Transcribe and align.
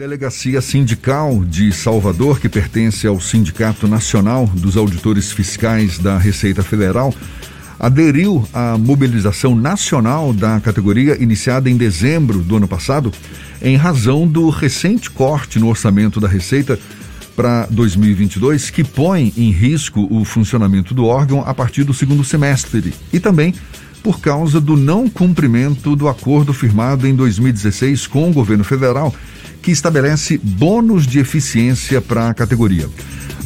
Delegacia 0.00 0.62
Sindical 0.62 1.44
de 1.44 1.70
Salvador, 1.72 2.40
que 2.40 2.48
pertence 2.48 3.06
ao 3.06 3.20
Sindicato 3.20 3.86
Nacional 3.86 4.46
dos 4.46 4.74
Auditores 4.74 5.30
Fiscais 5.30 5.98
da 5.98 6.16
Receita 6.16 6.62
Federal, 6.62 7.14
aderiu 7.78 8.48
à 8.50 8.78
mobilização 8.78 9.54
nacional 9.54 10.32
da 10.32 10.58
categoria 10.58 11.22
iniciada 11.22 11.68
em 11.68 11.76
dezembro 11.76 12.38
do 12.38 12.56
ano 12.56 12.66
passado, 12.66 13.12
em 13.60 13.76
razão 13.76 14.26
do 14.26 14.48
recente 14.48 15.10
corte 15.10 15.58
no 15.58 15.68
orçamento 15.68 16.18
da 16.18 16.28
Receita 16.28 16.78
para 17.36 17.66
2022, 17.66 18.70
que 18.70 18.82
põe 18.82 19.34
em 19.36 19.50
risco 19.50 20.08
o 20.10 20.24
funcionamento 20.24 20.94
do 20.94 21.04
órgão 21.04 21.42
a 21.46 21.52
partir 21.52 21.84
do 21.84 21.92
segundo 21.92 22.24
semestre 22.24 22.94
e 23.12 23.20
também 23.20 23.54
por 24.02 24.18
causa 24.18 24.62
do 24.62 24.78
não 24.78 25.10
cumprimento 25.10 25.94
do 25.94 26.08
acordo 26.08 26.54
firmado 26.54 27.06
em 27.06 27.14
2016 27.14 28.06
com 28.06 28.30
o 28.30 28.32
governo 28.32 28.64
federal 28.64 29.14
que 29.62 29.70
estabelece 29.70 30.38
bônus 30.42 31.06
de 31.06 31.18
eficiência 31.18 32.00
para 32.00 32.28
a 32.28 32.34
categoria. 32.34 32.88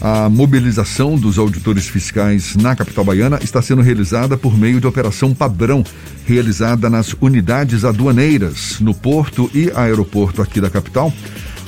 A 0.01 0.29
mobilização 0.29 1.16
dos 1.16 1.39
auditores 1.39 1.87
fiscais 1.87 2.55
na 2.56 2.77
capital 2.77 3.05
baiana 3.05 3.39
está 3.43 3.62
sendo 3.62 3.80
realizada 3.80 4.37
por 4.37 4.56
meio 4.56 4.80
de 4.80 4.87
operação 4.87 5.33
padrão, 5.33 5.83
realizada 6.27 6.91
nas 6.91 7.15
unidades 7.19 7.84
aduaneiras, 7.84 8.80
no 8.80 8.95
porto 8.95 9.51
e 9.55 9.70
aeroporto 9.75 10.42
aqui 10.42 10.61
da 10.61 10.69
capital, 10.69 11.12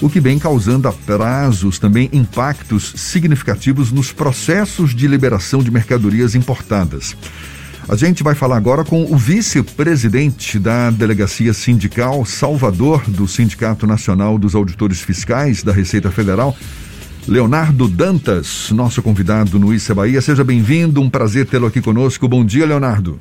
o 0.03 0.11
que 0.11 0.21
vem 0.21 0.39
causando 0.39 0.87
atrasos, 0.87 1.79
também 1.79 2.11
impactos 2.13 2.93
significativos 2.97 3.91
nos 3.91 4.13
processos 4.13 4.95
de 4.95 5.09
liberação 5.09 5.63
de 5.63 5.71
mercadorias 5.71 6.35
importadas. 6.35 7.17
A 7.89 7.95
gente 7.95 8.25
vai 8.25 8.35
falar 8.35 8.57
agora 8.57 8.85
com 8.85 9.05
o 9.05 9.17
vice-presidente 9.17 10.59
da 10.59 10.91
Delegacia 10.91 11.53
Sindical 11.53 12.25
Salvador, 12.25 13.09
do 13.09 13.29
Sindicato 13.29 13.87
Nacional 13.87 14.37
dos 14.39 14.57
Auditores 14.57 15.01
Fiscais 15.01 15.63
da 15.63 15.71
Receita 15.71 16.11
Federal, 16.11 16.57
Leonardo 17.29 17.87
Dantas, 17.87 18.73
nosso 18.73 19.01
convidado 19.01 19.57
no 19.61 19.73
Issa 19.73 19.95
Bahia. 19.95 20.21
Seja 20.21 20.43
bem-vindo, 20.43 21.01
um 21.01 21.09
prazer 21.09 21.47
tê-lo 21.47 21.67
aqui 21.67 21.81
conosco. 21.81 22.27
Bom 22.27 22.45
dia, 22.45 22.67
Leonardo. 22.67 23.21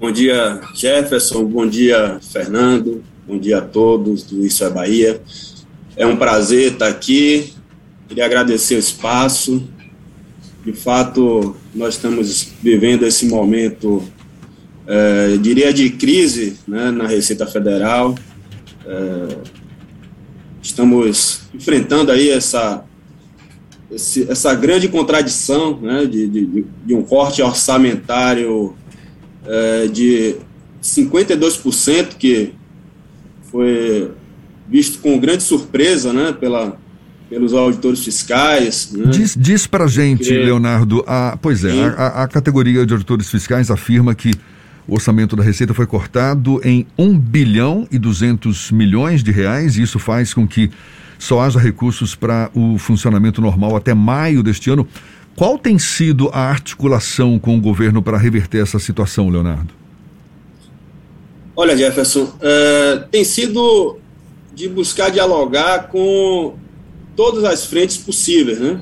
Bom 0.00 0.10
dia, 0.10 0.58
Jefferson. 0.74 1.44
Bom 1.44 1.66
dia, 1.66 2.18
Fernando. 2.22 3.04
Bom 3.28 3.38
dia 3.38 3.58
a 3.58 3.62
todos 3.62 4.22
do 4.22 4.46
Issa 4.46 4.70
Bahia. 4.70 5.20
É 5.94 6.06
um 6.06 6.16
prazer 6.16 6.72
estar 6.72 6.88
aqui. 6.88 7.52
Queria 8.08 8.24
agradecer 8.24 8.76
o 8.76 8.78
espaço 8.78 9.68
de 10.64 10.72
fato, 10.72 11.56
nós 11.74 11.94
estamos 11.94 12.48
vivendo 12.62 13.06
esse 13.06 13.26
momento, 13.26 14.02
é, 14.86 15.36
diria, 15.36 15.72
de 15.72 15.90
crise 15.90 16.56
né, 16.66 16.90
na 16.90 17.06
Receita 17.06 17.46
Federal. 17.46 18.14
É, 18.84 19.36
estamos 20.62 21.42
enfrentando 21.54 22.10
aí 22.10 22.30
essa, 22.30 22.84
esse, 23.90 24.30
essa 24.30 24.54
grande 24.54 24.88
contradição 24.88 25.78
né, 25.80 26.04
de, 26.06 26.28
de, 26.28 26.64
de 26.86 26.94
um 26.94 27.02
corte 27.02 27.42
orçamentário 27.42 28.74
é, 29.46 29.86
de 29.86 30.36
52%, 30.82 32.16
que 32.18 32.52
foi 33.50 34.10
visto 34.68 35.00
com 35.00 35.18
grande 35.18 35.42
surpresa 35.42 36.12
né, 36.12 36.32
pela, 36.32 36.78
pelos 37.30 37.54
auditores 37.54 38.04
fiscais. 38.04 38.90
Né? 38.92 39.06
Diz, 39.06 39.36
diz 39.38 39.66
para 39.66 39.86
gente, 39.86 40.24
que... 40.24 40.32
Leonardo, 40.32 41.04
a, 41.06 41.38
pois 41.40 41.64
é, 41.64 41.80
a, 41.96 42.24
a, 42.24 42.28
categoria 42.28 42.84
de 42.84 42.92
auditores 42.92 43.30
fiscais 43.30 43.70
afirma 43.70 44.12
que 44.16 44.32
o 44.88 44.94
orçamento 44.94 45.36
da 45.36 45.44
Receita 45.44 45.72
foi 45.72 45.86
cortado 45.86 46.60
em 46.64 46.84
1 46.98 47.16
bilhão 47.16 47.86
e 47.88 47.98
200 47.98 48.72
milhões 48.72 49.22
de 49.22 49.30
reais, 49.30 49.76
e 49.76 49.82
isso 49.82 50.00
faz 50.00 50.34
com 50.34 50.46
que 50.46 50.68
só 51.16 51.40
haja 51.40 51.60
recursos 51.60 52.16
para 52.16 52.50
o 52.52 52.76
funcionamento 52.76 53.40
normal 53.40 53.76
até 53.76 53.94
maio 53.94 54.42
deste 54.42 54.68
ano. 54.68 54.88
Qual 55.36 55.56
tem 55.56 55.78
sido 55.78 56.28
a 56.32 56.40
articulação 56.40 57.38
com 57.38 57.56
o 57.56 57.60
governo 57.60 58.02
para 58.02 58.18
reverter 58.18 58.62
essa 58.62 58.80
situação, 58.80 59.28
Leonardo? 59.28 59.72
Olha, 61.54 61.76
Jefferson, 61.76 62.34
é, 62.40 63.04
tem 63.10 63.22
sido 63.22 63.98
de 64.52 64.68
buscar 64.68 65.10
dialogar 65.10 65.88
com 65.88 66.56
todas 67.20 67.44
as 67.44 67.66
frentes 67.66 67.98
possíveis, 67.98 68.58
né? 68.58 68.80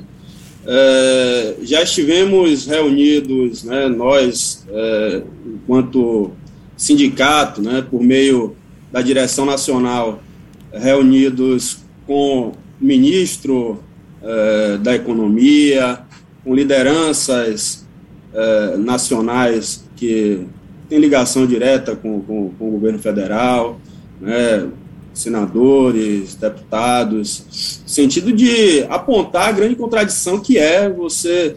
É, 0.65 1.55
já 1.61 1.83
estivemos 1.83 2.65
reunidos, 2.65 3.65
né, 3.65 3.89
nós, 3.89 4.65
é, 4.69 5.23
enquanto 5.45 6.31
sindicato, 6.77 7.61
né, 7.61 7.85
por 7.89 8.01
meio 8.01 8.55
da 8.93 9.01
direção 9.01 9.45
nacional, 9.45 10.23
reunidos 10.71 11.79
com 12.07 12.47
o 12.47 12.53
ministro 12.79 13.83
é, 14.23 14.77
da 14.77 14.95
Economia, 14.95 15.99
com 16.41 16.55
lideranças 16.55 17.85
é, 18.33 18.77
nacionais 18.77 19.83
que 19.97 20.45
têm 20.87 20.97
ligação 20.97 21.45
direta 21.45 21.93
com, 21.93 22.21
com, 22.21 22.53
com 22.57 22.69
o 22.69 22.71
governo 22.71 22.99
federal, 22.99 23.81
né, 24.21 24.65
senadores, 25.13 26.35
deputados, 26.35 27.79
no 27.83 27.89
sentido 27.89 28.31
de 28.31 28.85
apontar 28.89 29.49
a 29.49 29.51
grande 29.51 29.75
contradição 29.75 30.39
que 30.39 30.57
é 30.57 30.89
você 30.89 31.55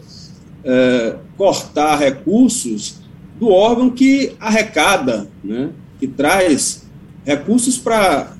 é, 0.63 1.15
cortar 1.37 1.97
recursos 1.97 2.95
do 3.39 3.49
órgão 3.49 3.89
que 3.89 4.35
arrecada, 4.39 5.27
né, 5.43 5.69
que 5.99 6.07
traz 6.07 6.83
recursos 7.25 7.77
para 7.77 8.33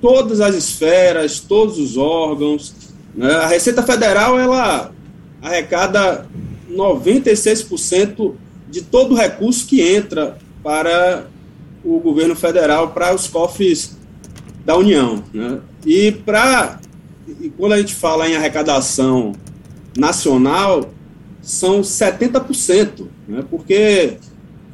todas 0.00 0.40
as 0.40 0.54
esferas, 0.54 1.40
todos 1.40 1.78
os 1.78 1.96
órgãos. 1.96 2.74
Né? 3.14 3.30
A 3.32 3.46
Receita 3.46 3.82
Federal 3.82 4.38
ela 4.38 4.92
arrecada 5.40 6.26
96% 6.70 8.34
de 8.68 8.82
todo 8.82 9.12
o 9.12 9.16
recurso 9.16 9.66
que 9.66 9.80
entra 9.80 10.38
para 10.62 11.26
o 11.84 12.00
governo 12.00 12.34
federal, 12.34 12.90
para 12.90 13.14
os 13.14 13.28
cofres 13.28 13.96
da 14.64 14.76
União. 14.76 15.22
Né? 15.32 15.60
E, 15.84 16.12
pra, 16.12 16.80
e 17.40 17.50
quando 17.50 17.72
a 17.72 17.78
gente 17.78 17.94
fala 17.94 18.28
em 18.28 18.36
arrecadação 18.36 19.32
nacional, 19.96 20.90
são 21.42 21.82
70%, 21.82 23.06
né? 23.28 23.44
porque 23.50 24.18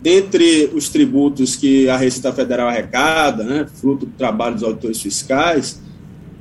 dentre 0.00 0.70
os 0.74 0.88
tributos 0.88 1.56
que 1.56 1.88
a 1.88 1.96
Receita 1.96 2.32
Federal 2.32 2.68
arrecada, 2.68 3.44
né, 3.44 3.66
fruto 3.74 4.06
do 4.06 4.12
trabalho 4.12 4.54
dos 4.54 4.64
auditores 4.64 5.00
fiscais, 5.00 5.80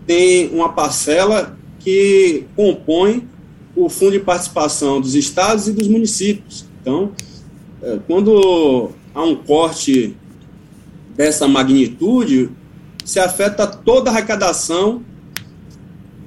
tem 0.08 0.50
uma 0.50 0.70
parcela 0.70 1.58
que 1.80 2.46
compõe 2.56 3.28
o 3.76 3.90
fundo 3.90 4.14
de 4.14 4.20
participação 4.20 5.00
dos 5.02 5.16
estados 5.16 5.68
e 5.68 5.74
dos 5.74 5.88
municípios. 5.88 6.66
Então, 6.81 7.12
é, 7.81 8.00
quando 8.08 8.92
há 9.14 9.24
um 9.24 9.36
corte 9.36 10.16
dessa 11.16 11.48
magnitude, 11.48 12.50
se 13.09 13.20
afeta 13.20 13.66
toda 13.66 14.12
a 14.12 14.14
arrecadação 14.14 15.02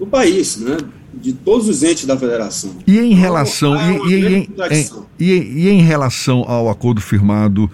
do 0.00 0.04
país, 0.04 0.56
né? 0.56 0.76
de 1.14 1.32
todos 1.32 1.68
os 1.68 1.84
entes 1.84 2.06
da 2.06 2.18
federação. 2.18 2.74
E 2.84 2.98
em 2.98 3.14
relação 3.14 3.76
então, 3.76 4.10
e, 4.10 4.14
e, 4.14 4.48
e, 5.20 5.32
e, 5.66 5.68
em 5.68 5.82
relação 5.82 6.42
ao 6.48 6.68
acordo 6.68 7.00
firmado 7.00 7.70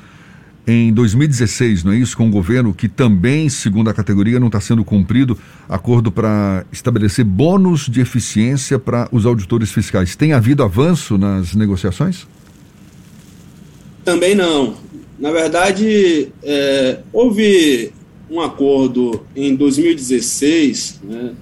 em 0.67 0.93
2016, 0.93 1.85
não 1.85 1.93
é 1.93 1.97
isso, 1.97 2.15
com 2.15 2.29
o 2.29 2.31
governo 2.31 2.75
que 2.75 2.87
também, 2.87 3.49
segundo 3.49 3.89
a 3.89 3.95
categoria, 3.95 4.39
não 4.39 4.49
está 4.49 4.61
sendo 4.61 4.85
cumprido, 4.85 5.39
acordo 5.67 6.13
para 6.13 6.67
estabelecer 6.71 7.25
bônus 7.25 7.87
de 7.89 8.03
eficiência 8.03 8.79
para 8.79 9.09
os 9.11 9.25
auditores 9.25 9.73
fiscais. 9.73 10.17
Tem 10.17 10.35
havido 10.35 10.63
avanço 10.63 11.17
nas 11.17 11.55
negociações? 11.55 12.27
Também 14.05 14.35
não. 14.35 14.75
Na 15.19 15.33
verdade, 15.33 16.29
é, 16.43 16.99
houve 17.11 17.93
um 18.31 18.41
acordo 18.41 19.25
em 19.35 19.55
2016 19.55 21.01
né, 21.03 21.35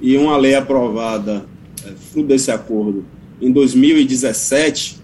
e 0.00 0.16
uma 0.16 0.36
lei 0.36 0.54
aprovada, 0.54 1.44
é, 1.84 1.90
fruto 2.12 2.28
desse 2.28 2.50
acordo, 2.50 3.04
em 3.40 3.52
2017. 3.52 4.98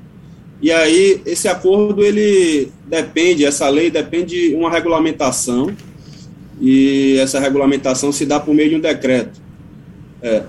E 0.62 0.73
aí, 0.73 1.21
esse 1.27 1.49
acordo, 1.49 2.03
ele 2.03 2.71
depende, 2.87 3.44
essa 3.44 3.69
lei 3.69 3.91
depende 3.91 4.49
de 4.49 4.55
uma 4.55 4.71
regulamentação, 4.71 5.75
e 6.61 7.19
essa 7.19 7.39
regulamentação 7.39 8.11
se 8.11 8.25
dá 8.25 8.41
por 8.41 8.55
meio 8.55 8.71
de 8.71 8.77
um 8.77 8.81
decreto. 8.81 9.41
É, 10.23 10.44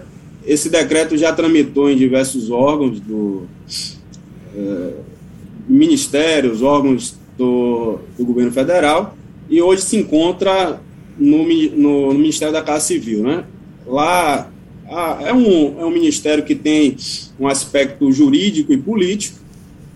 esse 0.45 0.69
decreto 0.69 1.18
já 1.18 1.33
tramitou 1.33 1.90
em 1.90 1.98
diversos 1.98 2.50
órgãos 2.50 3.01
do 3.01 3.45
é, 4.56 4.94
ministérios, 5.68 6.62
órgãos 6.62 7.18
do, 7.38 8.00
do 8.18 8.25
governo 8.25 8.51
federal, 8.51 9.17
e 9.49 9.61
hoje 9.61 9.81
se 9.81 9.97
encontra 9.97 10.81
no, 11.17 11.44
no, 11.44 12.13
no 12.13 12.19
Ministério 12.19 12.53
da 12.53 12.61
Casa 12.61 12.85
Civil. 12.85 13.23
Né? 13.23 13.44
Lá 13.85 14.49
é, 15.25 15.33
um, 15.33 15.79
é 15.79 15.85
um 15.85 15.89
ministério 15.89 16.44
que 16.44 16.55
tem 16.55 16.95
um 17.39 17.47
aspecto 17.47 18.11
jurídico 18.11 18.71
e 18.71 18.77
político, 18.77 19.38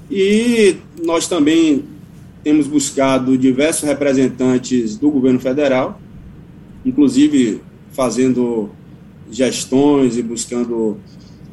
e 0.09 0.75
nós 1.01 1.27
também 1.27 1.85
temos 2.43 2.67
buscado 2.67 3.37
diversos 3.37 3.83
representantes 3.83 4.97
do 4.97 5.09
governo 5.09 5.39
federal, 5.39 6.01
inclusive 6.85 7.61
fazendo 7.91 8.69
gestões 9.31 10.17
e 10.17 10.23
buscando 10.23 10.97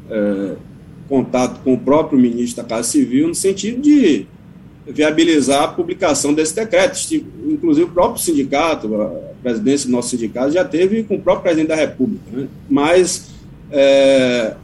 é, 0.09 0.55
contato 1.07 1.61
com 1.63 1.73
o 1.73 1.77
próprio 1.77 2.19
ministro 2.19 2.61
da 2.61 2.67
Casa 2.67 2.89
Civil 2.89 3.29
no 3.29 3.35
sentido 3.35 3.81
de 3.81 4.25
viabilizar 4.89 5.63
a 5.63 5.67
publicação 5.67 6.33
desse 6.33 6.55
decreto. 6.55 6.97
Inclusive, 7.47 7.85
o 7.85 7.89
próprio 7.89 8.21
sindicato, 8.21 8.93
a 9.01 9.11
presidência 9.41 9.87
do 9.87 9.91
nosso 9.91 10.09
sindicato, 10.09 10.51
já 10.51 10.65
teve 10.65 11.03
com 11.03 11.15
o 11.15 11.21
próprio 11.21 11.43
presidente 11.43 11.69
da 11.69 11.75
República. 11.75 12.23
Né? 12.31 12.47
Mas 12.69 13.29
é, 13.71 14.55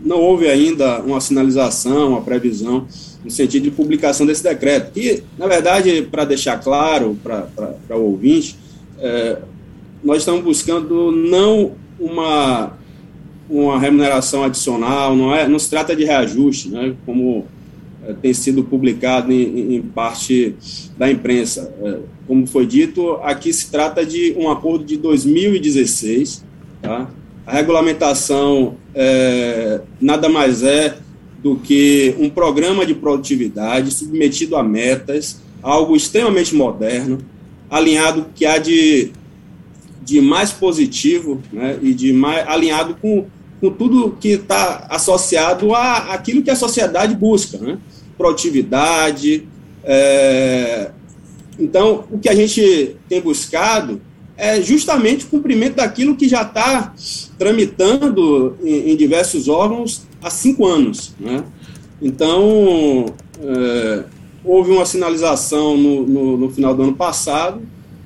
não 0.00 0.20
houve 0.20 0.48
ainda 0.48 1.00
uma 1.00 1.20
sinalização, 1.20 2.10
uma 2.10 2.22
previsão 2.22 2.86
no 3.24 3.30
sentido 3.30 3.64
de 3.64 3.70
publicação 3.70 4.26
desse 4.26 4.42
decreto. 4.42 4.98
E, 4.98 5.22
na 5.38 5.46
verdade, 5.46 6.02
para 6.02 6.24
deixar 6.24 6.58
claro 6.58 7.16
para 7.22 7.96
o 7.96 8.02
ouvinte, 8.02 8.56
é, 8.98 9.38
nós 10.02 10.18
estamos 10.18 10.42
buscando 10.44 11.10
não 11.10 11.72
uma, 11.98 12.76
uma 13.48 13.78
remuneração 13.78 14.44
adicional, 14.44 15.16
não, 15.16 15.34
é, 15.34 15.48
não 15.48 15.58
se 15.58 15.70
trata 15.70 15.96
de 15.96 16.04
reajuste, 16.04 16.68
né, 16.68 16.94
como 17.06 17.46
tem 18.20 18.34
sido 18.34 18.64
publicado 18.64 19.32
em, 19.32 19.76
em, 19.76 19.82
parte 19.82 20.54
da 20.98 21.10
imprensa. 21.10 21.72
É, 21.82 21.98
como 22.26 22.46
foi 22.46 22.66
dito, 22.66 23.14
aqui 23.22 23.52
se 23.52 23.70
trata 23.70 24.04
de 24.04 24.34
um 24.36 24.50
acordo 24.50 24.84
de 24.84 24.96
2016. 24.96 26.44
Tá? 26.82 27.08
A 27.46 27.52
regulamentação 27.52 28.76
é, 28.94 29.80
nada 30.00 30.28
mais 30.28 30.62
é 30.62 30.96
do 31.42 31.56
que 31.56 32.14
um 32.18 32.30
programa 32.30 32.86
de 32.86 32.94
produtividade 32.94 33.90
submetido 33.90 34.56
a 34.56 34.62
metas, 34.62 35.42
algo 35.62 35.94
extremamente 35.94 36.54
moderno, 36.54 37.18
alinhado 37.70 38.26
que 38.34 38.46
há 38.46 38.56
de, 38.56 39.12
de 40.02 40.20
mais 40.20 40.52
positivo 40.52 41.42
né, 41.52 41.78
e 41.82 41.92
de 41.92 42.12
mais 42.12 42.48
alinhado 42.48 42.94
com, 42.94 43.26
com 43.60 43.70
tudo 43.70 44.16
que 44.18 44.28
está 44.28 44.86
associado 44.88 45.74
a 45.74 46.14
aquilo 46.14 46.42
que 46.42 46.50
a 46.50 46.56
sociedade 46.56 47.14
busca, 47.14 47.58
né? 47.58 47.78
Produtividade. 48.16 49.46
É... 49.82 50.90
Então, 51.58 52.04
o 52.10 52.18
que 52.18 52.28
a 52.28 52.34
gente 52.34 52.96
tem 53.08 53.20
buscado 53.20 54.00
é 54.36 54.60
justamente 54.60 55.24
o 55.24 55.28
cumprimento 55.28 55.76
daquilo 55.76 56.16
que 56.16 56.28
já 56.28 56.42
está 56.42 56.92
tramitando 57.38 58.56
em, 58.62 58.90
em, 58.90 58.96
diversos 58.96 59.48
órgãos 59.48 60.02
há 60.22 60.30
cinco 60.30 60.66
anos. 60.66 61.14
Né? 61.20 61.44
Então, 62.02 63.06
é, 63.40 64.04
houve 64.44 64.72
uma 64.72 64.84
sinalização 64.84 65.76
no, 65.76 66.06
no, 66.06 66.36
no, 66.36 66.50
final 66.50 66.74
do 66.74 66.82
ano 66.82 66.94
passado 66.94 67.62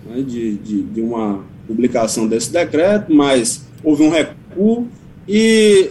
né, 0.06 0.22
de, 0.22 0.56
de, 0.56 0.82
de, 0.82 1.00
uma 1.00 1.44
publicação 1.66 2.26
desse 2.26 2.52
decreto, 2.52 3.12
mas 3.12 3.66
houve 3.82 4.02
um 4.02 4.10
recuo 4.10 4.86
e, 5.26 5.90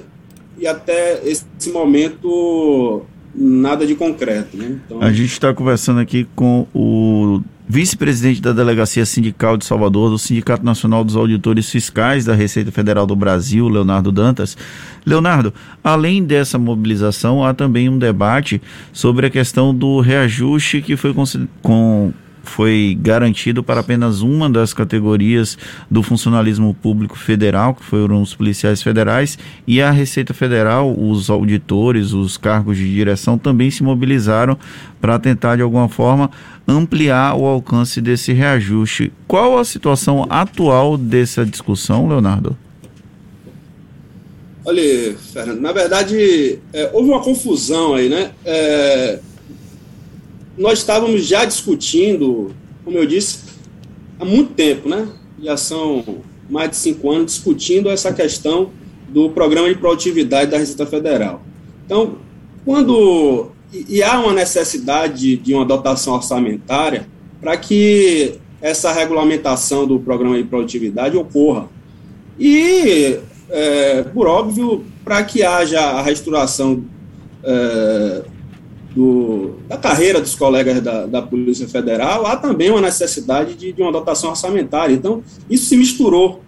e 0.58 0.68
até 0.68 1.22
esse 1.26 1.70
momento 1.72 3.04
nada 3.36 3.86
de 3.86 3.96
concreto. 3.96 4.58
Né? 4.58 4.80
Então... 4.86 5.02
A 5.02 5.12
gente 5.12 5.32
está 5.32 5.54
conversando 5.54 6.00
aqui 6.00 6.28
com 6.36 6.68
o 6.74 7.42
vice-presidente 7.68 8.42
da 8.42 8.54
Delegacia 8.54 9.06
Sindical 9.06 9.58
de 9.58 9.66
Salvador, 9.66 10.10
do 10.10 10.18
Sindicato 10.18 10.64
Nacional 10.64 11.04
dos 11.04 11.16
Auditores 11.16 11.70
Fiscais 11.70 12.24
da 12.24 12.34
Receita 12.34 12.72
Federal 12.72 13.06
do 13.06 13.16
Brasil, 13.16 13.68
Leonardo 13.68 14.12
Dantas. 14.12 14.58
Leonardo, 15.06 15.54
além 15.84 16.24
dessa 16.24 16.58
mobilização, 16.58 17.44
há 17.44 17.54
também 17.54 17.90
um 17.90 17.98
debate 17.98 18.62
sobre 18.94 19.28
a 19.28 19.30
questão 19.30 19.76
do 19.76 20.00
reajuste 20.00 20.82
que 20.82 20.96
foi 20.96 21.14
com 21.62 22.14
foi 22.50 22.98
garantido 23.00 23.64
para 23.64 23.82
apenas 23.82 24.22
uma 24.22 24.50
das 24.50 24.74
categorias 24.74 25.58
do 25.90 26.02
funcionalismo 26.02 26.74
público 26.74 27.18
federal, 27.18 27.76
que 27.76 27.84
foram 27.84 28.22
os 28.22 28.34
policiais 28.34 28.82
federais, 28.82 29.38
e 29.66 29.82
a 29.82 29.92
Receita 29.92 30.34
Federal, 30.34 30.94
os 30.98 31.30
auditores, 31.30 32.14
os 32.14 32.38
cargos 32.38 32.78
de 32.78 32.94
direção 32.94 33.38
também 33.38 33.70
se 33.70 33.84
mobilizaram 33.84 34.58
para 35.00 35.20
tentar, 35.20 35.56
de 35.56 35.62
alguma 35.62 35.90
forma, 35.90 36.30
ampliar 36.68 37.36
o 37.36 37.46
alcance 37.46 38.02
desse 38.02 38.34
reajuste. 38.34 39.12
Qual 39.28 39.58
a 39.58 39.64
situação 39.66 40.26
atual 40.30 40.98
dessa 40.98 41.46
discussão, 41.46 42.08
Leonardo? 42.08 42.58
Olha, 44.66 45.16
Fernando, 45.32 45.62
na 45.62 45.72
verdade, 45.72 46.60
é, 46.74 46.90
houve 46.92 47.10
uma 47.10 47.22
confusão 47.22 47.96
aí, 47.96 48.10
né? 48.10 48.32
É, 48.44 49.20
nós 50.58 50.80
estávamos 50.80 51.26
já 51.26 51.46
discutindo, 51.46 52.52
como 52.84 52.98
eu 52.98 53.06
disse, 53.06 53.40
há 54.20 54.26
muito 54.26 54.54
tempo, 54.54 54.90
né? 54.90 55.08
Já 55.42 55.56
são 55.56 56.20
mais 56.50 56.72
de 56.72 56.78
cinco 56.78 57.12
anos 57.12 57.34
discutindo 57.34 57.90
essa 57.90 58.12
questão 58.14 58.72
do 59.10 59.30
programa 59.30 59.70
de 59.70 59.76
produtividade 59.76 60.52
da 60.52 60.58
Receita 60.58 60.86
Federal. 60.86 61.42
Então, 61.86 62.18
quando 62.66 63.52
e, 63.74 64.02
há 64.02 64.20
uma 64.20 64.34
necessidade 64.34 65.38
de 65.38 65.54
uma 65.54 65.66
dotação 65.66 66.14
orçamentária 66.14 67.08
para 67.42 67.58
que 67.58 68.36
essa 68.62 68.92
regulamentação 68.92 69.86
do 69.86 70.00
programa 70.00 70.38
de 70.38 70.44
produtividade 70.44 71.16
ocorra. 71.18 71.68
E, 72.40 73.20
é, 73.50 74.04
por 74.04 74.28
óbvio, 74.28 74.84
para 75.04 75.24
que 75.24 75.44
haja 75.44 75.80
a 75.80 76.02
restauração 76.02 76.84
é, 77.44 78.24
do, 78.98 79.52
da 79.70 79.78
carreira 79.78 80.20
dos 80.20 80.34
colegas 80.34 80.82
da, 80.82 81.06
da, 81.06 81.22
Polícia 81.22 81.68
Federal, 81.68 82.26
há 82.26 82.36
também 82.36 82.72
uma 82.72 82.82
necessidade 82.82 83.54
de, 83.54 83.72
de 83.72 83.80
uma 83.80 83.92
dotação 83.92 84.32
orçamentária. 84.32 84.92
Então, 84.92 85.22
isso 85.48 85.68
se 85.68 85.78
misturou. 85.78 86.42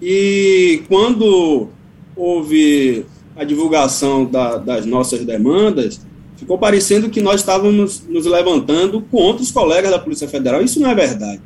E 0.00 0.82
quando 0.88 1.68
houve 2.14 3.06
a 3.34 3.44
divulgação 3.44 4.26
da, 4.26 4.58
das 4.58 4.84
nossas 4.84 5.24
demandas, 5.24 5.98
ficou 6.36 6.58
parecendo 6.58 7.08
que 7.08 7.22
nós 7.22 7.40
estávamos 7.40 8.02
nos 8.06 8.26
levantando 8.26 9.00
contra 9.10 9.42
os 9.42 9.50
colegas 9.50 9.90
da 9.90 9.98
Polícia 9.98 10.28
Federal. 10.28 10.60
Isso 10.60 10.78
não 10.78 10.90
é 10.90 10.94
verdade. 10.94 11.40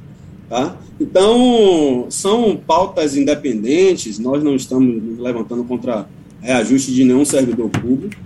Tá? 0.49 0.77
Então, 1.01 2.07
são 2.11 2.57
pautas 2.57 3.17
independentes, 3.17 4.19
nós 4.19 4.43
não 4.43 4.57
estamos 4.57 5.01
nos 5.01 5.19
levantando 5.21 5.63
contra 5.63 6.09
reajuste 6.41 6.93
de 6.93 7.05
nenhum 7.05 7.25
servidor 7.25 7.71
público. 7.71 8.17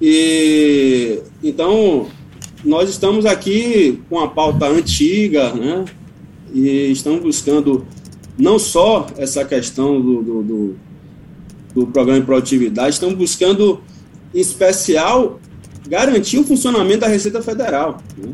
E 0.00 1.20
então 1.42 2.08
nós 2.64 2.90
estamos 2.90 3.24
aqui 3.24 4.00
com 4.08 4.18
a 4.18 4.28
pauta 4.28 4.66
antiga, 4.66 5.52
né? 5.54 5.84
E 6.52 6.90
estamos 6.90 7.20
buscando 7.22 7.86
não 8.38 8.58
só 8.58 9.06
essa 9.16 9.44
questão 9.44 10.00
do, 10.00 10.22
do, 10.22 10.42
do, 10.42 10.76
do 11.74 11.86
programa 11.86 12.20
de 12.20 12.26
produtividade, 12.26 12.90
estamos 12.90 13.16
buscando, 13.16 13.80
em 14.34 14.40
especial, 14.40 15.40
garantir 15.88 16.38
o 16.38 16.44
funcionamento 16.44 17.00
da 17.00 17.08
Receita 17.08 17.42
Federal. 17.42 17.98
Né? 18.16 18.32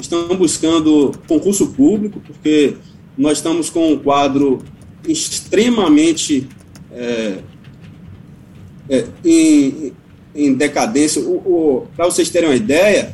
Estamos 0.00 0.36
buscando 0.36 1.12
concurso 1.28 1.68
público, 1.68 2.20
porque 2.20 2.76
nós 3.16 3.38
estamos 3.38 3.70
com 3.70 3.92
um 3.92 3.98
quadro 3.98 4.58
extremamente 5.06 6.48
é, 6.90 7.38
é, 8.88 9.06
em, 9.24 9.92
em 10.34 10.54
decadência. 10.54 11.22
Para 11.96 12.06
vocês 12.06 12.28
terem 12.30 12.48
uma 12.48 12.56
ideia, 12.56 13.12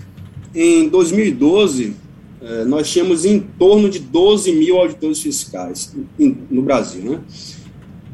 em 0.54 0.88
2012, 0.88 1.94
eh, 2.42 2.64
nós 2.64 2.90
tínhamos 2.90 3.24
em 3.24 3.38
torno 3.38 3.88
de 3.88 3.98
12 3.98 4.52
mil 4.52 4.78
auditores 4.78 5.20
fiscais 5.20 5.94
no 6.50 6.62
Brasil. 6.62 7.02
Né? 7.02 7.20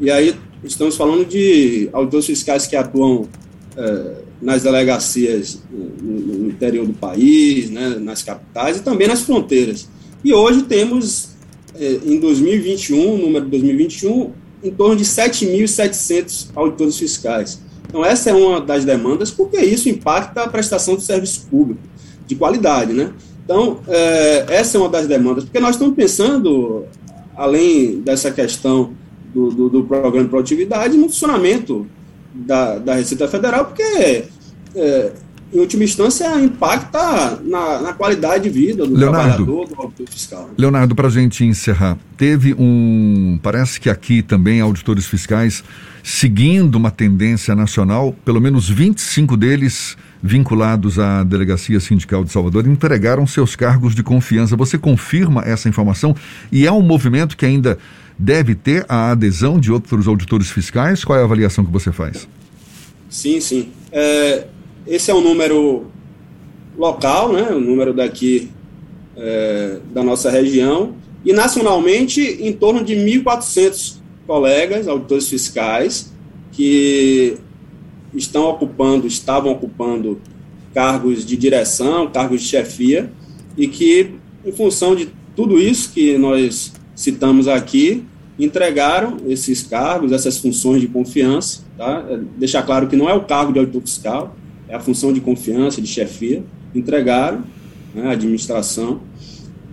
E 0.01 0.11
aí 0.11 0.35
estamos 0.65 0.97
falando 0.97 1.25
de 1.25 1.89
auditores 1.93 2.27
fiscais 2.27 2.67
que 2.67 2.77
atuam 2.77 3.29
eh, 3.77 4.23
nas 4.41 4.63
delegacias 4.63 5.63
no, 5.71 6.49
interior 6.49 6.87
do 6.87 6.93
país, 6.93 7.71
né, 7.71 7.97
nas 8.01 8.23
capitais 8.23 8.79
e 8.79 8.83
também 8.83 9.09
nas 9.09 9.23
fronteiras. 9.23 9.89
E 10.25 10.33
hoje 10.33 10.63
temos, 10.63 11.31
eh, 11.79 12.01
em 12.05 12.19
2021, 12.19 13.19
número 13.19 13.45
de 13.45 13.51
2021, 13.53 14.33
em 14.63 14.71
torno 14.71 14.97
de 14.97 15.05
7.700 15.05 16.49
auditores 16.55 16.99
fiscais. 16.99 17.61
Então, 17.97 18.05
essa 18.05 18.29
é 18.29 18.35
uma 18.35 18.61
das 18.61 18.85
demandas, 18.85 19.31
porque 19.31 19.57
isso 19.57 19.89
impacta 19.89 20.43
a 20.43 20.49
prestação 20.49 20.97
de 20.97 21.03
serviço 21.03 21.47
público 21.47 21.81
de 22.27 22.37
qualidade, 22.37 22.93
né? 22.93 23.11
Então, 23.43 23.81
é, 23.89 24.45
essa 24.51 24.77
é 24.77 24.81
uma 24.81 24.91
das 24.91 25.07
demandas, 25.07 25.45
porque 25.45 25.59
nós 25.59 25.77
estamos 25.77 25.95
pensando, 25.95 26.85
além 27.35 28.01
dessa 28.01 28.31
questão 28.31 28.93
do, 29.33 29.49
do, 29.49 29.71
do 29.71 29.85
programa 29.85 30.25
de 30.25 30.29
produtividade, 30.29 30.99
no 30.99 31.05
funcionamento 31.05 31.87
da, 32.35 32.77
da 32.77 32.97
Receita 32.97 33.27
Federal, 33.29 33.65
porque, 33.65 34.25
é, 34.75 35.13
em 35.53 35.59
última 35.59 35.85
instância, 35.85 36.29
impacta 36.41 37.41
na, 37.45 37.81
na 37.81 37.93
qualidade 37.93 38.45
de 38.45 38.51
vida 38.51 38.87
do 38.87 38.95
Leonardo, 38.95 39.45
trabalhador, 39.45 39.69
do 39.69 39.81
auditor 39.81 40.07
fiscal. 40.11 40.51
Leonardo, 40.59 40.95
para 40.95 41.07
a 41.09 41.11
gente 41.11 41.45
encerrar, 41.45 41.97
teve 42.17 42.55
um. 42.59 43.39
Parece 43.43 43.81
que 43.81 43.89
aqui 43.89 44.23
também 44.23 44.61
auditores 44.61 45.07
fiscais 45.07 45.63
seguindo 46.03 46.77
uma 46.77 46.91
tendência 46.91 47.55
nacional, 47.55 48.15
pelo 48.25 48.41
menos 48.41 48.69
25 48.69 49.37
deles 49.37 49.97
vinculados 50.23 50.99
à 50.99 51.23
Delegacia 51.25 51.81
Sindical 51.81 52.25
de 52.25 52.33
Salvador 52.33 52.67
entregaram 52.67 53.27
seus 53.27 53.57
cargos 53.57 53.95
de 53.95 54.03
confiança. 54.03 54.57
Você 54.57 54.79
confirma 54.79 55.43
essa 55.43 55.69
informação 55.69 56.15
e 56.51 56.67
é 56.67 56.73
um 56.73 56.83
movimento 56.83 57.37
que 57.37 57.45
ainda 57.45 57.79
deve 58.19 58.55
ter 58.55 58.85
a 58.89 59.11
adesão 59.11 59.59
de 59.59 59.71
outros 59.71 60.07
auditores 60.07 60.51
fiscais? 60.51 61.05
Qual 61.05 61.19
é 61.19 61.23
a 61.23 61.25
avaliação 61.25 61.65
que 61.65 61.73
você 61.73 61.93
faz? 61.93 62.29
Sim, 63.09 63.41
sim. 63.41 63.69
É, 63.93 64.47
esse 64.87 65.11
é 65.11 65.15
um 65.15 65.21
número 65.21 65.87
local, 66.77 67.33
né, 67.33 67.51
o 67.51 67.61
número 67.61 67.93
daqui 67.93 68.51
é, 69.17 69.79
da 69.93 70.03
nossa 70.03 70.31
região, 70.31 70.95
e 71.25 71.33
nacionalmente 71.33 72.21
em 72.21 72.53
torno 72.53 72.85
de 72.85 72.95
1.400 72.95 73.97
colegas, 74.27 74.87
auditores 74.87 75.29
fiscais, 75.29 76.13
que 76.53 77.37
estão 78.15 78.45
ocupando, 78.49 79.07
estavam 79.07 79.53
ocupando 79.53 80.21
cargos 80.73 81.25
de 81.25 81.37
direção, 81.37 82.11
cargos 82.11 82.43
de 82.43 82.49
chefia, 82.49 83.11
e 83.57 83.67
que, 83.67 84.15
em 84.45 84.53
função 84.53 84.95
de 84.95 85.09
tudo 85.35 85.59
isso 85.59 85.93
que 85.93 86.17
nós 86.19 86.73
citamos 86.95 87.49
aqui, 87.49 88.05
entregaram 88.39 89.17
esses 89.27 89.63
cargos, 89.63 90.13
essas 90.13 90.39
funções 90.39 90.81
de 90.81 90.89
confiança, 90.89 91.63
tá? 91.77 92.05
É, 92.09 92.19
deixar 92.37 92.63
claro 92.63 92.87
que 92.87 92.97
não 92.97 93.09
é 93.09 93.15
o 93.15 93.25
cargo 93.25 93.53
de 93.53 93.59
auditor 93.59 93.83
fiscal, 93.83 94.37
é 94.69 94.75
a 94.75 94.81
função 94.81 95.13
de 95.13 95.21
confiança, 95.21 95.81
de 95.81 95.87
chefia, 95.87 96.43
entregaram 96.75 97.45
né, 97.95 98.09
a 98.09 98.11
administração, 98.13 99.01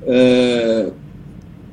é, 0.06 0.92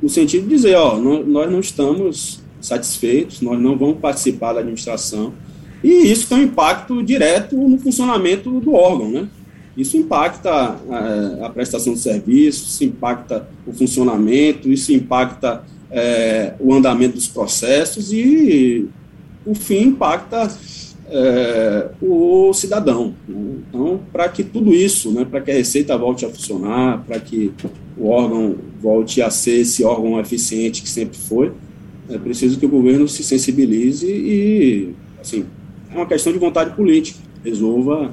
no 0.03 0.09
sentido 0.09 0.49
de 0.49 0.55
dizer, 0.55 0.77
ó, 0.77 0.99
nós 0.99 1.51
não 1.51 1.61
estamos 1.61 2.41
satisfeitos, 2.61 3.41
nós 3.41 3.59
não 3.59 3.77
vamos 3.77 3.99
participar 3.99 4.55
da 4.55 4.61
administração, 4.61 5.35
e 5.83 6.11
isso 6.11 6.29
tem 6.29 6.39
um 6.39 6.43
impacto 6.43 7.03
direto 7.03 7.57
no 7.57 7.79
funcionamento 7.79 8.61
do 8.61 8.75
órgão, 8.75 9.11
né? 9.11 9.29
Isso 9.77 9.97
impacta 9.97 10.51
a, 10.51 11.47
a 11.47 11.51
prestação 11.51 11.95
de 11.95 12.01
serviços, 12.01 12.75
isso 12.75 12.85
impacta 12.85 13.49
o 13.67 13.73
funcionamento, 13.73 14.71
isso 14.71 14.93
impacta 14.93 15.65
é, 15.91 16.55
o 16.61 16.75
andamento 16.75 17.15
dos 17.15 17.29
processos 17.29 18.13
e, 18.13 18.87
o 19.47 19.55
fim, 19.55 19.85
impacta 19.85 20.51
é, 21.11 21.89
o 22.01 22.53
cidadão. 22.53 23.15
Né? 23.29 23.57
Então, 23.69 24.01
para 24.13 24.29
que 24.29 24.45
tudo 24.45 24.73
isso, 24.73 25.11
né, 25.11 25.25
para 25.25 25.41
que 25.41 25.51
a 25.51 25.55
Receita 25.55 25.97
volte 25.99 26.25
a 26.25 26.31
funcionar, 26.31 27.05
para 27.07 27.19
que 27.19 27.53
o 27.97 28.09
órgão 28.09 28.57
volte 28.81 29.21
a 29.21 29.31
ser 29.31 29.61
esse 29.61 29.85
órgão 29.85 30.19
eficiente 30.19 30.83
que 30.83 30.89
sempre 30.89 31.19
foi, 31.19 31.53
é 32.09 32.19
preciso 32.19 32.59
que 32.59 32.67
o 32.67 32.69
governo 32.69 33.09
se 33.09 33.23
sensibilize 33.23 34.07
e, 34.07 34.95
assim, 35.21 35.45
é 35.93 35.97
uma 35.97 36.07
questão 36.07 36.33
de 36.33 36.39
vontade 36.39 36.75
política, 36.75 37.19
resolva 37.45 38.11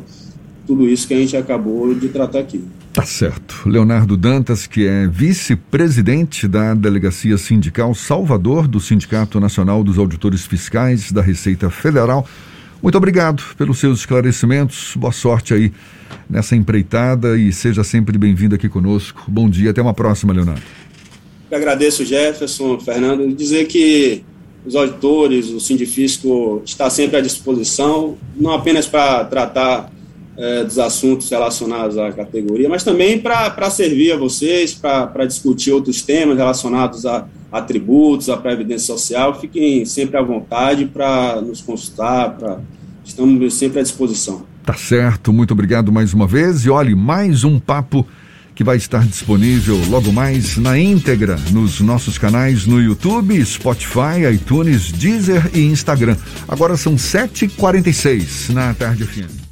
tudo 0.65 0.87
isso 0.87 1.07
que 1.07 1.13
a 1.13 1.17
gente 1.17 1.35
acabou 1.37 1.93
de 1.95 2.09
tratar 2.09 2.39
aqui. 2.39 2.63
Tá 2.93 3.05
certo. 3.05 3.69
Leonardo 3.69 4.17
Dantas, 4.17 4.65
que 4.65 4.87
é 4.87 5.07
vice-presidente 5.07 6.47
da 6.47 6.73
Delegacia 6.73 7.37
Sindical 7.37 7.93
Salvador, 7.93 8.67
do 8.67 8.79
Sindicato 8.79 9.39
Nacional 9.39 9.83
dos 9.83 9.99
Auditores 9.99 10.45
Fiscais 10.45 11.11
da 11.11 11.21
Receita 11.21 11.69
Federal. 11.69 12.27
Muito 12.81 12.97
obrigado 12.97 13.43
pelos 13.57 13.79
seus 13.79 13.99
esclarecimentos. 13.99 14.93
Boa 14.95 15.11
sorte 15.11 15.53
aí 15.53 15.71
nessa 16.29 16.55
empreitada 16.55 17.37
e 17.37 17.51
seja 17.51 17.83
sempre 17.83 18.17
bem-vindo 18.17 18.53
aqui 18.55 18.69
conosco. 18.69 19.23
Bom 19.27 19.49
dia, 19.49 19.71
até 19.71 19.81
uma 19.81 19.93
próxima, 19.93 20.31
Leonardo. 20.31 20.61
Eu 21.49 21.57
agradeço, 21.57 22.05
Jefferson, 22.05 22.79
Fernando, 22.79 23.33
dizer 23.33 23.65
que 23.67 24.23
os 24.65 24.75
auditores, 24.75 25.47
o 25.49 25.59
Sindifisco 25.59 26.61
está 26.65 26.89
sempre 26.89 27.17
à 27.17 27.21
disposição, 27.21 28.17
não 28.35 28.51
apenas 28.51 28.85
para 28.85 29.23
tratar 29.25 29.89
é, 30.37 30.63
dos 30.63 30.77
assuntos 30.77 31.29
relacionados 31.29 31.97
à 31.97 32.11
categoria, 32.11 32.69
mas 32.69 32.83
também 32.83 33.19
para 33.19 33.69
servir 33.71 34.11
a 34.11 34.17
vocês, 34.17 34.73
para 34.73 35.25
discutir 35.25 35.71
outros 35.71 36.01
temas 36.03 36.37
relacionados 36.37 37.05
a, 37.05 37.25
a 37.51 37.61
tributos, 37.61 38.29
a 38.29 38.37
previdência 38.37 38.85
social. 38.85 39.39
Fiquem 39.39 39.83
sempre 39.85 40.15
à 40.15 40.21
vontade 40.21 40.85
para 40.85 41.41
nos 41.41 41.61
consultar, 41.61 42.37
pra, 42.37 42.59
estamos 43.03 43.53
sempre 43.53 43.79
à 43.79 43.83
disposição. 43.83 44.43
Tá 44.63 44.73
certo, 44.73 45.33
muito 45.33 45.51
obrigado 45.51 45.91
mais 45.91 46.13
uma 46.13 46.27
vez. 46.27 46.65
E 46.65 46.69
olhe, 46.69 46.93
mais 46.93 47.43
um 47.43 47.59
papo 47.59 48.05
que 48.53 48.63
vai 48.63 48.77
estar 48.77 49.05
disponível 49.05 49.79
logo 49.87 50.11
mais 50.11 50.57
na 50.57 50.77
íntegra 50.77 51.37
nos 51.51 51.79
nossos 51.79 52.17
canais 52.17 52.65
no 52.65 52.81
YouTube, 52.81 53.43
Spotify, 53.45 54.25
iTunes, 54.33 54.91
Deezer 54.91 55.49
e 55.53 55.61
Instagram. 55.61 56.17
Agora 56.47 56.75
são 56.75 56.95
7h46 56.95 58.51
na 58.51 58.73
tarde 58.73 59.05
FM. 59.05 59.46